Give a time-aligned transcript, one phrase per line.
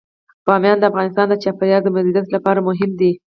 [0.45, 3.11] بامیان د افغانستان د چاپیریال د مدیریت لپاره مهم دي.